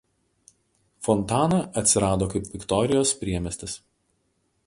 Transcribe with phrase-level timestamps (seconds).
[1.07, 3.77] Fontana atsirado kaip Viktorijos priemiestis.